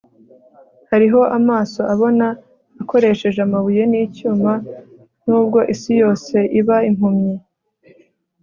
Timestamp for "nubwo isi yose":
5.27-6.35